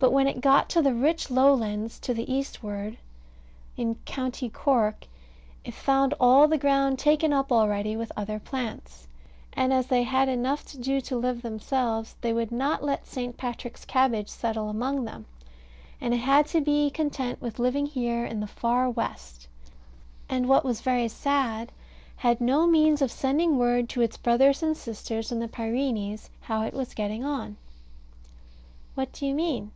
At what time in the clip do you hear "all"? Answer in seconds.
6.20-6.46